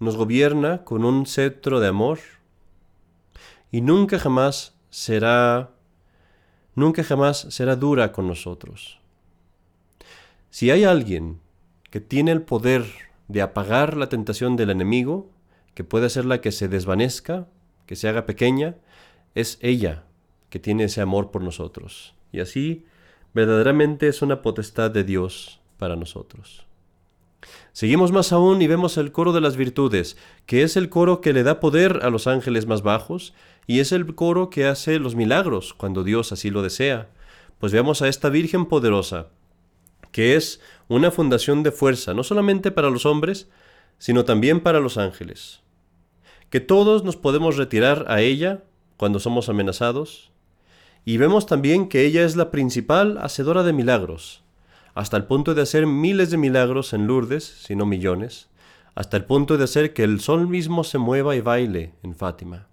nos 0.00 0.16
gobierna 0.16 0.82
con 0.82 1.04
un 1.04 1.26
cetro 1.26 1.78
de 1.78 1.86
amor 1.86 2.18
y 3.70 3.82
nunca 3.82 4.18
jamás 4.18 4.74
será 4.90 5.70
nunca 6.74 7.04
jamás 7.04 7.46
será 7.50 7.76
dura 7.76 8.10
con 8.10 8.26
nosotros. 8.26 8.98
Si 10.50 10.72
hay 10.72 10.82
alguien 10.82 11.38
que 11.92 12.00
tiene 12.00 12.32
el 12.32 12.42
poder 12.42 13.13
de 13.28 13.42
apagar 13.42 13.96
la 13.96 14.08
tentación 14.08 14.56
del 14.56 14.70
enemigo, 14.70 15.30
que 15.74 15.84
puede 15.84 16.06
hacerla 16.06 16.40
que 16.40 16.52
se 16.52 16.68
desvanezca, 16.68 17.46
que 17.86 17.96
se 17.96 18.08
haga 18.08 18.26
pequeña, 18.26 18.76
es 19.34 19.58
ella 19.60 20.04
que 20.50 20.58
tiene 20.58 20.84
ese 20.84 21.00
amor 21.00 21.30
por 21.30 21.42
nosotros. 21.42 22.14
Y 22.32 22.40
así 22.40 22.86
verdaderamente 23.32 24.08
es 24.08 24.22
una 24.22 24.42
potestad 24.42 24.90
de 24.90 25.04
Dios 25.04 25.60
para 25.78 25.96
nosotros. 25.96 26.66
Seguimos 27.72 28.12
más 28.12 28.32
aún 28.32 28.62
y 28.62 28.66
vemos 28.66 28.96
el 28.96 29.12
coro 29.12 29.32
de 29.32 29.40
las 29.40 29.56
virtudes, 29.56 30.16
que 30.46 30.62
es 30.62 30.76
el 30.76 30.88
coro 30.88 31.20
que 31.20 31.32
le 31.32 31.42
da 31.42 31.60
poder 31.60 32.00
a 32.02 32.10
los 32.10 32.26
ángeles 32.26 32.66
más 32.66 32.82
bajos, 32.82 33.34
y 33.66 33.80
es 33.80 33.92
el 33.92 34.14
coro 34.14 34.50
que 34.50 34.66
hace 34.66 34.98
los 34.98 35.14
milagros 35.16 35.74
cuando 35.74 36.04
Dios 36.04 36.32
así 36.32 36.50
lo 36.50 36.62
desea. 36.62 37.08
Pues 37.58 37.72
veamos 37.72 38.02
a 38.02 38.08
esta 38.08 38.28
Virgen 38.28 38.66
poderosa, 38.66 39.28
que 40.14 40.36
es 40.36 40.60
una 40.86 41.10
fundación 41.10 41.64
de 41.64 41.72
fuerza, 41.72 42.14
no 42.14 42.22
solamente 42.22 42.70
para 42.70 42.88
los 42.88 43.04
hombres, 43.04 43.48
sino 43.98 44.24
también 44.24 44.60
para 44.60 44.78
los 44.78 44.96
ángeles. 44.96 45.60
Que 46.50 46.60
todos 46.60 47.02
nos 47.02 47.16
podemos 47.16 47.56
retirar 47.56 48.04
a 48.06 48.20
ella 48.20 48.62
cuando 48.96 49.18
somos 49.18 49.48
amenazados, 49.48 50.30
y 51.04 51.16
vemos 51.16 51.46
también 51.46 51.88
que 51.88 52.06
ella 52.06 52.24
es 52.24 52.36
la 52.36 52.52
principal 52.52 53.18
hacedora 53.18 53.64
de 53.64 53.72
milagros, 53.72 54.44
hasta 54.94 55.16
el 55.16 55.24
punto 55.24 55.52
de 55.52 55.62
hacer 55.62 55.84
miles 55.84 56.30
de 56.30 56.36
milagros 56.36 56.92
en 56.92 57.08
Lourdes, 57.08 57.42
si 57.42 57.74
no 57.74 57.84
millones, 57.84 58.50
hasta 58.94 59.16
el 59.16 59.24
punto 59.24 59.58
de 59.58 59.64
hacer 59.64 59.94
que 59.94 60.04
el 60.04 60.20
sol 60.20 60.46
mismo 60.46 60.84
se 60.84 60.98
mueva 60.98 61.34
y 61.34 61.40
baile 61.40 61.94
en 62.04 62.14
Fátima. 62.14 62.68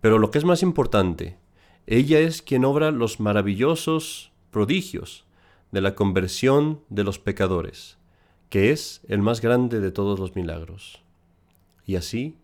Pero 0.00 0.18
lo 0.18 0.32
que 0.32 0.38
es 0.38 0.44
más 0.44 0.64
importante, 0.64 1.38
ella 1.86 2.18
es 2.18 2.42
quien 2.42 2.64
obra 2.64 2.90
los 2.90 3.20
maravillosos 3.20 4.32
prodigios 4.50 5.24
de 5.74 5.80
la 5.80 5.96
conversión 5.96 6.82
de 6.88 7.02
los 7.02 7.18
pecadores, 7.18 7.98
que 8.48 8.70
es 8.70 9.00
el 9.08 9.22
más 9.22 9.40
grande 9.40 9.80
de 9.80 9.90
todos 9.90 10.20
los 10.20 10.36
milagros. 10.36 11.02
Y 11.84 11.96
así, 11.96 12.36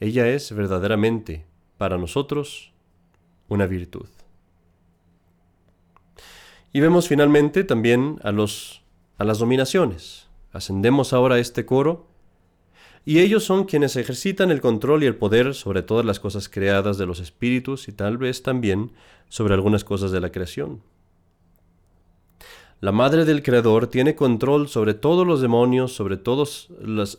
ella 0.00 0.28
es 0.28 0.52
verdaderamente, 0.52 1.46
para 1.78 1.96
nosotros, 1.96 2.72
una 3.48 3.66
virtud. 3.66 4.06
Y 6.74 6.80
vemos 6.80 7.08
finalmente 7.08 7.64
también 7.64 8.20
a, 8.22 8.32
los, 8.32 8.82
a 9.16 9.24
las 9.24 9.38
dominaciones. 9.38 10.28
Ascendemos 10.52 11.14
ahora 11.14 11.36
a 11.36 11.38
este 11.38 11.64
coro 11.64 12.06
y 13.06 13.20
ellos 13.20 13.44
son 13.44 13.64
quienes 13.64 13.96
ejercitan 13.96 14.50
el 14.50 14.60
control 14.60 15.04
y 15.04 15.06
el 15.06 15.16
poder 15.16 15.54
sobre 15.54 15.82
todas 15.82 16.04
las 16.04 16.20
cosas 16.20 16.50
creadas 16.50 16.98
de 16.98 17.06
los 17.06 17.18
espíritus 17.18 17.88
y 17.88 17.92
tal 17.92 18.18
vez 18.18 18.42
también 18.42 18.92
sobre 19.30 19.54
algunas 19.54 19.84
cosas 19.84 20.12
de 20.12 20.20
la 20.20 20.30
creación. 20.30 20.82
La 22.80 22.92
madre 22.92 23.24
del 23.24 23.42
Creador 23.42 23.88
tiene 23.88 24.14
control 24.14 24.68
sobre 24.68 24.94
todos 24.94 25.26
los 25.26 25.40
demonios, 25.40 25.92
sobre 25.92 26.16
todos 26.16 26.68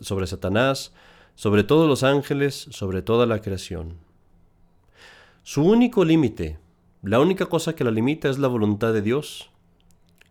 sobre 0.01 0.27
Satanás, 0.27 0.93
sobre 1.35 1.63
todos 1.63 1.87
los 1.87 2.03
ángeles, 2.03 2.67
sobre 2.71 3.01
toda 3.01 3.25
la 3.25 3.41
creación. 3.41 3.97
Su 5.43 5.63
único 5.63 6.05
límite 6.05 6.59
la 7.01 7.21
única 7.21 7.45
cosa 7.45 7.75
que 7.75 7.85
la 7.85 7.91
limita 7.91 8.27
es 8.27 8.39
la 8.39 8.49
voluntad 8.49 8.91
de 8.91 9.01
Dios 9.01 9.49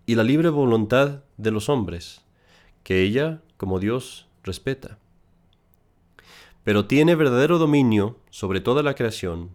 y 0.04 0.16
la 0.16 0.22
libre 0.22 0.50
voluntad 0.50 1.22
de 1.38 1.50
los 1.50 1.70
hombres, 1.70 2.20
que 2.82 3.00
ella, 3.00 3.40
como 3.56 3.78
Dios, 3.78 4.28
respeta. 4.44 4.98
Pero 6.64 6.84
tiene 6.84 7.14
verdadero 7.14 7.56
dominio 7.56 8.18
sobre 8.28 8.60
toda 8.60 8.82
la 8.82 8.94
creación, 8.94 9.48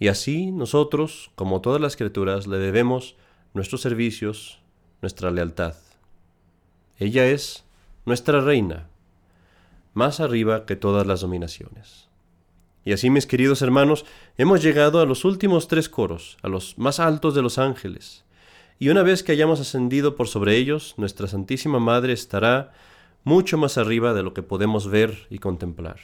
y 0.00 0.08
así 0.08 0.50
nosotros, 0.50 1.30
como 1.36 1.60
todas 1.60 1.80
las 1.80 1.94
criaturas, 1.94 2.48
le 2.48 2.58
debemos 2.58 3.14
nuestros 3.54 3.80
servicios, 3.80 4.60
nuestra 5.00 5.30
lealtad. 5.30 5.74
Ella 6.98 7.26
es 7.26 7.64
nuestra 8.04 8.40
reina, 8.40 8.88
más 9.94 10.20
arriba 10.20 10.66
que 10.66 10.76
todas 10.76 11.06
las 11.06 11.20
dominaciones. 11.20 12.08
Y 12.84 12.92
así, 12.92 13.10
mis 13.10 13.26
queridos 13.26 13.62
hermanos, 13.62 14.04
hemos 14.36 14.62
llegado 14.62 15.00
a 15.00 15.06
los 15.06 15.24
últimos 15.24 15.68
tres 15.68 15.88
coros, 15.88 16.36
a 16.42 16.48
los 16.48 16.78
más 16.78 16.98
altos 16.98 17.34
de 17.34 17.42
los 17.42 17.58
ángeles. 17.58 18.24
Y 18.78 18.88
una 18.88 19.02
vez 19.02 19.22
que 19.22 19.32
hayamos 19.32 19.60
ascendido 19.60 20.16
por 20.16 20.26
sobre 20.26 20.56
ellos, 20.56 20.94
nuestra 20.96 21.28
Santísima 21.28 21.78
Madre 21.78 22.12
estará 22.12 22.72
mucho 23.22 23.56
más 23.56 23.78
arriba 23.78 24.14
de 24.14 24.24
lo 24.24 24.34
que 24.34 24.42
podemos 24.42 24.88
ver 24.88 25.26
y 25.30 25.38
contemplar. 25.38 25.98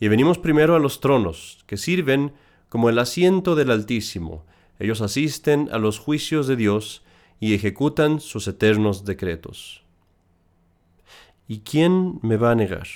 Y 0.00 0.08
venimos 0.08 0.38
primero 0.38 0.74
a 0.74 0.80
los 0.80 1.00
tronos, 1.00 1.62
que 1.66 1.76
sirven 1.76 2.32
como 2.68 2.88
el 2.88 2.98
asiento 2.98 3.54
del 3.54 3.70
Altísimo. 3.70 4.44
Ellos 4.80 5.00
asisten 5.00 5.68
a 5.70 5.78
los 5.78 6.00
juicios 6.00 6.48
de 6.48 6.56
Dios 6.56 7.04
y 7.38 7.54
ejecutan 7.54 8.18
sus 8.18 8.48
eternos 8.48 9.04
decretos. 9.04 9.84
¿Y 11.46 11.60
quién 11.60 12.18
me 12.22 12.36
va 12.36 12.50
a 12.50 12.56
negar? 12.56 12.88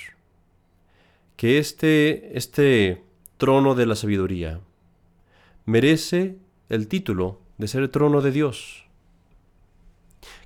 que 1.35 1.57
este, 1.57 2.37
este 2.37 3.03
trono 3.37 3.75
de 3.75 3.85
la 3.85 3.95
sabiduría 3.95 4.61
merece 5.65 6.37
el 6.69 6.87
título 6.87 7.39
de 7.57 7.67
ser 7.67 7.89
trono 7.89 8.21
de 8.21 8.31
Dios. 8.31 8.85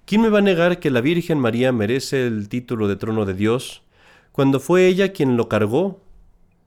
¿Quién 0.06 0.22
me 0.22 0.30
va 0.30 0.40
a 0.40 0.44
negar 0.44 0.80
que 0.80 0.90
la 0.90 1.02
Virgen 1.02 1.40
María 1.40 1.72
merece 1.72 2.26
el 2.26 2.50
título 2.50 2.88
de 2.88 2.96
trono 2.96 3.26
de 3.26 3.36
Dios 3.36 3.84
cuando 4.32 4.60
fue 4.60 4.88
ella 4.88 5.12
quien 5.12 5.38
lo 5.38 5.50
cargó, 5.50 6.02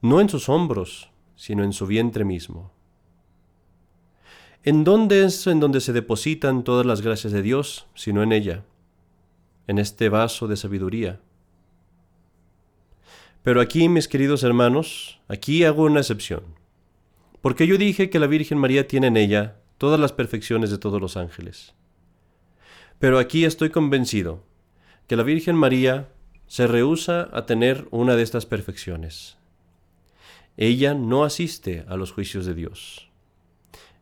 no 0.01 0.21
en 0.21 0.29
sus 0.29 0.49
hombros, 0.49 1.11
sino 1.35 1.65
en 1.65 1.73
su 1.73 1.87
vientre 1.87 2.25
mismo? 2.25 2.71
¿En 4.65 4.85
dónde 4.85 5.25
es 5.25 5.49
en 5.49 5.59
donde 5.59 5.81
se 5.81 5.93
depositan 5.93 6.63
todas 6.63 6.87
las 6.87 7.01
gracias 7.01 7.33
de 7.33 7.43
Dios, 7.43 7.89
sino 7.97 8.23
en 8.23 8.31
ella, 8.31 8.65
en 9.67 9.81
este 9.81 10.09
vaso 10.09 10.47
de 10.47 10.57
sabiduría? 10.57 11.21
Pero 13.43 13.61
aquí, 13.61 13.89
mis 13.89 14.07
queridos 14.07 14.45
hermanos, 14.45 15.21
aquí 15.27 15.65
hago 15.65 15.83
una 15.83 15.99
excepción. 15.99 16.45
Porque 17.41 17.67
yo 17.67 17.77
dije 17.77 18.09
que 18.09 18.21
la 18.21 18.29
Virgen 18.29 18.59
María 18.59 18.87
tiene 18.87 19.09
en 19.09 19.17
ella 19.17 19.57
todas 19.79 19.99
las 19.99 20.13
perfecciones 20.13 20.71
de 20.71 20.79
todos 20.79 21.01
los 21.01 21.17
ángeles. 21.17 21.75
Pero 23.01 23.19
aquí 23.19 23.45
estoy 23.45 23.71
convencido 23.71 24.45
que 25.09 25.17
la 25.17 25.25
Virgen 25.25 25.57
María 25.57 26.13
se 26.47 26.69
rehúsa 26.69 27.29
a 27.33 27.47
tener 27.47 27.89
una 27.91 28.15
de 28.15 28.23
estas 28.23 28.47
perfecciones. 28.47 29.39
Ella 30.57 30.95
no 30.95 31.25
asiste 31.25 31.85
a 31.89 31.97
los 31.97 32.13
juicios 32.13 32.47
de 32.47 32.55
Dios. 32.55 33.12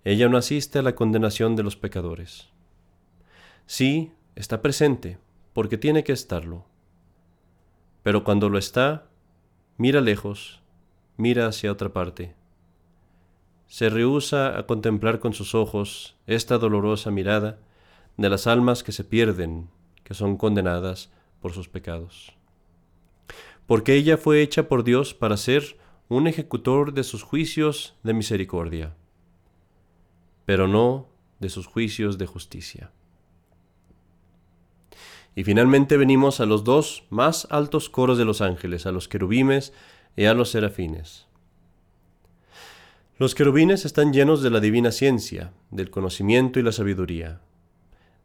Ella 0.05 0.29
no 0.29 0.39
asiste 0.39 0.79
a 0.79 0.83
la 0.83 0.95
condenación 0.95 1.57
de 1.57 1.63
los 1.63 1.77
pecadores. 1.77 2.49
Sí, 3.67 4.13
está 4.35 4.63
presente, 4.63 5.19
porque 5.53 5.77
tiene 5.77 6.05
que 6.05 6.13
estarlo. 6.13 6.65
Pero 8.03 8.25
cuando 8.25 8.49
lo 8.49 8.59
está, 8.59 9.07
mira 9.77 10.01
lejos, 10.01 10.63
mira 11.17 11.47
hacia 11.47 11.71
otra 11.71 11.93
parte. 11.93 12.35
Se 13.67 13.91
rehúsa 13.91 14.59
a 14.59 14.67
contemplar 14.67 15.21
con 15.21 15.35
sus 15.35 15.55
ojos 15.55 16.17
esta 16.27 16.59
dolorosa 16.59 17.11
mirada 17.11 17.59
de 18.17 18.29
las 18.29 18.47
almas 18.47 18.83
que 18.83 18.93
se 18.93 19.05
pierden, 19.05 19.69
que 20.03 20.15
son 20.15 20.37
condenadas 20.37 21.13
por 21.41 21.53
sus 21.53 21.69
pecados. 21.69 22.33
Porque 23.67 23.95
ella 23.95 24.17
fue 24.17 24.43
hecha 24.43 24.67
por 24.67 24.83
Dios 24.83 25.15
para 25.15 25.37
ser 25.37 25.79
un 26.09 26.27
ejecutor 26.27 26.93
de 26.93 27.05
sus 27.05 27.23
juicios 27.23 27.95
de 28.03 28.15
misericordia, 28.15 28.97
pero 30.51 30.67
no 30.67 31.07
de 31.39 31.49
sus 31.49 31.69
juicios 31.69 32.19
de 32.19 32.27
justicia. 32.27 32.91
Y 35.37 35.45
finalmente 35.45 35.97
venimos 35.97 36.41
a 36.41 36.45
los 36.45 36.65
dos 36.65 37.05
más 37.09 37.47
altos 37.51 37.89
coros 37.89 38.19
de 38.19 38.25
los 38.25 38.41
ángeles, 38.41 38.85
a 38.85 38.91
los 38.91 39.07
querubimes 39.07 39.73
y 40.17 40.25
a 40.25 40.35
los 40.35 40.51
serafines. 40.51 41.29
Los 43.17 43.37
querubines 43.37 43.85
están 43.85 44.13
llenos 44.13 44.43
de 44.43 44.51
la 44.51 44.59
divina 44.59 44.91
ciencia, 44.91 45.53
del 45.71 45.89
conocimiento 45.89 46.59
y 46.59 46.65
la 46.65 46.73
sabiduría. 46.73 47.41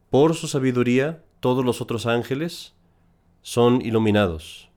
Por 0.09 0.33
su 0.33 0.47
sabiduría, 0.47 1.23
todos 1.41 1.63
los 1.63 1.79
otros 1.79 2.07
ángeles 2.07 2.73
son 3.43 3.83
iluminados. 3.83 4.71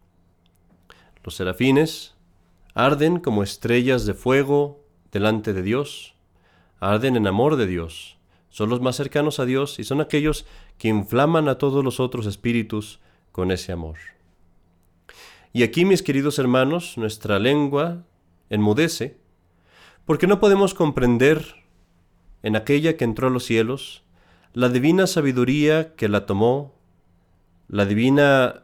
Los 1.24 1.36
serafines 1.36 2.14
arden 2.74 3.20
como 3.20 3.42
estrellas 3.42 4.04
de 4.04 4.12
fuego 4.12 4.84
delante 5.12 5.54
de 5.54 5.62
Dios, 5.62 6.14
arden 6.80 7.16
en 7.16 7.26
amor 7.26 7.56
de 7.56 7.66
Dios, 7.66 8.18
son 8.50 8.70
los 8.70 8.80
más 8.80 8.96
cercanos 8.96 9.40
a 9.40 9.44
Dios 9.44 9.78
y 9.78 9.84
son 9.84 10.00
aquellos 10.00 10.46
que 10.78 10.88
inflaman 10.88 11.48
a 11.48 11.58
todos 11.58 11.84
los 11.84 12.00
otros 12.00 12.26
espíritus 12.26 13.00
con 13.32 13.50
ese 13.50 13.72
amor. 13.72 13.96
Y 15.52 15.62
aquí, 15.62 15.84
mis 15.84 16.02
queridos 16.02 16.38
hermanos, 16.38 16.96
nuestra 16.96 17.38
lengua 17.38 18.04
enmudece, 18.50 19.18
porque 20.04 20.26
no 20.26 20.40
podemos 20.40 20.74
comprender 20.74 21.64
en 22.42 22.56
aquella 22.56 22.96
que 22.96 23.04
entró 23.04 23.28
a 23.28 23.30
los 23.30 23.44
cielos 23.44 24.02
la 24.54 24.68
divina 24.68 25.06
sabiduría 25.06 25.94
que 25.94 26.08
la 26.08 26.26
tomó 26.26 26.78
la 27.68 27.84
divina 27.84 28.62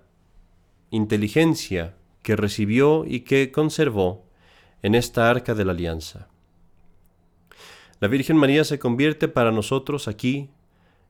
inteligencia 0.91 1.95
que 2.23 2.37
recibió 2.37 3.05
y 3.07 3.21
que 3.21 3.53
conservó 3.53 4.25
en 4.83 4.95
esta 4.95 5.29
arca 5.29 5.55
de 5.55 5.65
la 5.67 5.73
alianza. 5.73 6.29
La 8.01 8.09
Virgen 8.09 8.37
María 8.37 8.65
se 8.65 8.79
convierte 8.79 9.29
para 9.29 9.53
nosotros 9.53 10.09
aquí 10.09 10.51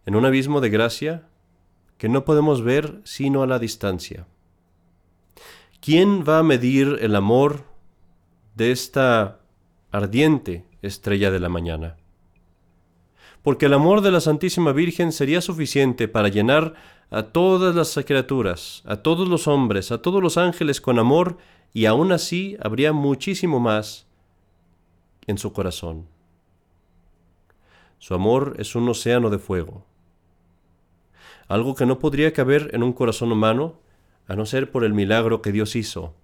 en 0.07 0.17
un 0.17 0.25
abismo 0.25 0.61
de 0.61 0.71
gracia 0.71 1.29
que 1.99 2.09
no 2.09 2.25
podemos 2.25 2.63
ver 2.63 3.01
sino 3.05 3.43
a 3.43 3.47
la 3.47 3.59
distancia. 3.59 4.27
¿Quién 5.81 6.25
va 6.27 6.39
a 6.39 6.43
medir 6.43 6.99
el 7.01 7.15
amor 7.17 7.65
de 8.55 8.73
esta 8.73 9.41
ardiente 9.91 10.65
estrella 10.83 11.31
de 11.31 11.41
la 11.41 11.49
mañana? 11.49 11.97
Porque 13.43 13.67
el 13.67 13.75
amor 13.75 14.01
de 14.01 14.11
la 14.11 14.21
Santísima 14.21 14.73
Virgen 14.73 15.13
sería 15.13 15.41
suficiente 15.41 16.09
para 16.09 16.29
llenar 16.29 16.75
a 17.11 17.25
todas 17.25 17.75
las 17.75 17.95
criaturas, 18.05 18.83
a 18.87 18.97
todos 18.97 19.29
los 19.29 19.47
hombres, 19.47 19.93
a 19.93 20.01
todos 20.01 20.23
los 20.23 20.39
ángeles 20.39 20.81
con 20.81 20.99
amor, 20.99 21.37
y 21.75 21.85
aún 21.87 22.13
así 22.13 22.57
habría 22.63 22.93
muchísimo 22.93 23.61
más 23.61 24.07
en 25.27 25.37
su 25.37 25.53
corazón. 25.53 26.14
Su 28.05 28.13
amor 28.13 28.57
es 28.59 28.75
un 28.75 28.87
océano 28.87 29.31
de 29.31 29.39
fuego, 29.39 29.83
algo 31.49 31.75
que 31.75 31.87
no 31.87 31.99
podría 31.99 32.35
caber 32.35 32.69
en 32.75 32.83
un 32.83 32.93
corazón 32.93 33.33
humano 33.33 33.81
a 34.29 34.37
no 34.37 34.45
ser 34.45 34.71
por 34.71 34.85
el 34.85 34.93
milagro 34.93 35.41
que 35.41 35.53
Dios 35.53 35.75
hizo 35.75 36.15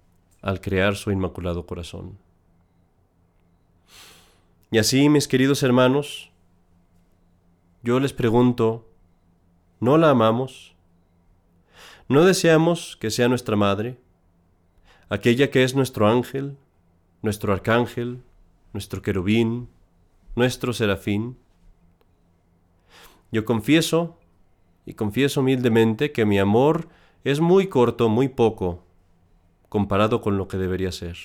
al 0.43 0.61
crear 0.61 0.95
su 0.95 1.11
inmaculado 1.11 1.64
corazón. 1.64 2.19
Y 4.71 4.77
así, 4.77 5.09
mis 5.09 5.27
queridos 5.27 5.62
hermanos, 5.62 6.31
yo 7.83 7.99
les 7.99 8.12
pregunto, 8.12 8.87
¿no 9.81 9.97
la 9.97 10.11
amamos? 10.11 10.75
¿No 12.11 12.27
deseamos 12.27 12.99
que 13.01 13.11
sea 13.11 13.29
nuestra 13.29 13.57
madre, 13.57 13.99
aquella 15.09 15.51
que 15.51 15.64
es 15.64 15.75
nuestro 15.75 16.09
ángel, 16.09 16.59
nuestro 17.23 17.55
arcángel, 17.55 18.23
nuestro 18.75 19.01
querubín, 19.01 19.71
nuestro 20.37 20.75
serafín? 20.75 21.38
Yo 23.33 23.45
confieso, 23.45 24.19
y 24.87 24.95
confieso 24.95 25.40
humildemente, 25.40 26.12
que 26.12 26.25
mi 26.25 26.38
amor 26.38 26.88
es 27.25 27.40
muy 27.40 27.69
corto, 27.69 28.09
muy 28.09 28.29
poco, 28.29 28.85
comparado 29.69 30.21
con 30.21 30.38
lo 30.38 30.49
que 30.49 30.57
debería 30.57 30.93
ser. 30.93 31.16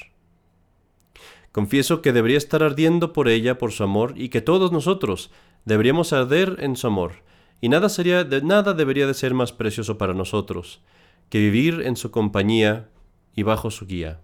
Confieso 1.51 2.01
que 2.01 2.11
debería 2.11 2.37
estar 2.37 2.63
ardiendo 2.63 3.13
por 3.13 3.29
ella, 3.29 3.57
por 3.57 3.71
su 3.71 3.83
amor, 3.83 4.13
y 4.17 4.29
que 4.29 4.41
todos 4.41 4.71
nosotros 4.71 5.31
deberíamos 5.63 6.13
arder 6.13 6.57
en 6.59 6.75
su 6.75 6.87
amor, 6.87 7.23
y 7.61 7.69
nada, 7.69 7.89
sería, 7.89 8.23
nada 8.43 8.73
debería 8.73 9.07
de 9.07 9.13
ser 9.13 9.33
más 9.33 9.53
precioso 9.53 9.97
para 9.97 10.13
nosotros 10.13 10.81
que 11.29 11.39
vivir 11.39 11.81
en 11.85 11.95
su 11.95 12.11
compañía 12.11 12.89
y 13.35 13.43
bajo 13.43 13.71
su 13.71 13.87
guía. 13.87 14.21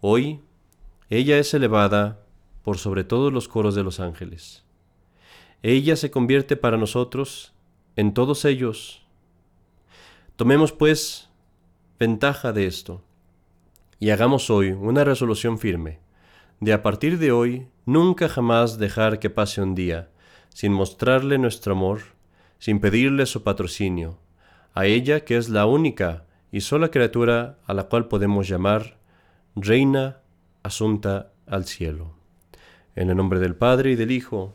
Hoy, 0.00 0.40
ella 1.08 1.38
es 1.38 1.52
elevada 1.54 2.20
por 2.62 2.78
sobre 2.78 3.04
todos 3.04 3.32
los 3.32 3.48
coros 3.48 3.74
de 3.74 3.82
los 3.82 4.00
ángeles. 4.00 4.65
Ella 5.68 5.96
se 5.96 6.12
convierte 6.12 6.56
para 6.56 6.76
nosotros 6.76 7.52
en 7.96 8.14
todos 8.14 8.44
ellos. 8.44 9.04
Tomemos, 10.36 10.70
pues, 10.70 11.28
ventaja 11.98 12.52
de 12.52 12.68
esto 12.68 13.02
y 13.98 14.10
hagamos 14.10 14.48
hoy 14.48 14.70
una 14.70 15.02
resolución 15.02 15.58
firme 15.58 15.98
de 16.60 16.72
a 16.72 16.84
partir 16.84 17.18
de 17.18 17.32
hoy 17.32 17.66
nunca 17.84 18.28
jamás 18.28 18.78
dejar 18.78 19.18
que 19.18 19.28
pase 19.28 19.60
un 19.60 19.74
día 19.74 20.08
sin 20.50 20.72
mostrarle 20.72 21.36
nuestro 21.36 21.72
amor 21.72 22.02
sin 22.60 22.78
pedirle 22.78 23.26
su 23.26 23.42
patrocinio, 23.42 24.20
a 24.72 24.86
ella 24.86 25.24
que 25.24 25.36
es 25.36 25.48
la 25.48 25.66
única 25.66 26.26
y 26.52 26.60
sola 26.60 26.92
criatura 26.92 27.58
a 27.66 27.74
la 27.74 27.88
cual 27.88 28.06
podemos 28.06 28.46
llamar 28.46 28.98
Reina 29.56 30.18
asunta 30.62 31.32
al 31.44 31.64
cielo. 31.64 32.14
En 32.94 33.10
el 33.10 33.16
nombre 33.16 33.40
del 33.40 33.56
Padre 33.56 33.90
y 33.90 33.96
del 33.96 34.12
Hijo 34.12 34.54